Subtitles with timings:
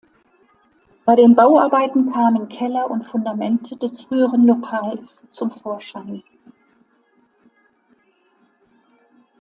[1.05, 6.23] Bei den Bauarbeiten kamen Keller und Fundamente des früheren Lokals zum Vorschein.